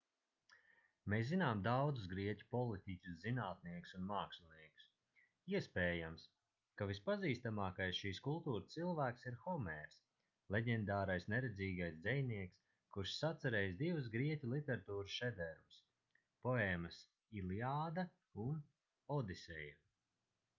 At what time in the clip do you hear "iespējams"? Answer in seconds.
5.57-6.23